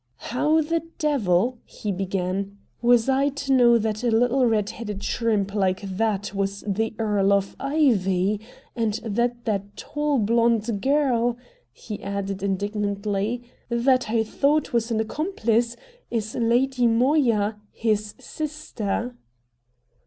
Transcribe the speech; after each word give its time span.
"How 0.31 0.61
the 0.63 0.81
devil!" 0.97 1.59
he 1.63 1.91
began, 1.91 2.57
"was 2.81 3.07
I 3.07 3.29
to 3.29 3.53
know 3.53 3.77
that 3.77 4.03
a 4.03 4.09
little 4.09 4.47
red 4.47 4.71
headed 4.71 5.03
shrimp 5.03 5.53
like 5.53 5.81
that 5.83 6.33
was 6.33 6.61
the 6.65 6.95
Earl 6.97 7.31
of 7.31 7.55
Ivy? 7.59 8.39
And 8.75 8.95
that 9.05 9.45
that 9.45 9.77
tall 9.77 10.17
blonde 10.17 10.81
girl," 10.81 11.37
he 11.71 12.01
added 12.01 12.41
indignantly, 12.41 13.43
"that 13.69 14.09
I 14.09 14.23
thought 14.23 14.73
was 14.73 14.89
an 14.89 14.99
accomplice, 14.99 15.75
is 16.09 16.33
Lady 16.33 16.87
Moya, 16.87 17.57
his 17.71 18.15
sister?" 18.17 19.15